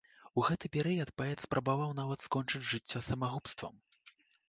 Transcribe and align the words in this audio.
У 0.37 0.45
гэты 0.47 0.71
перыяд 0.75 1.09
паэт 1.23 1.45
спрабаваў 1.45 1.95
нават 2.01 2.27
скончыць 2.27 2.65
жыццё 2.73 3.07
самагубствам. 3.13 3.73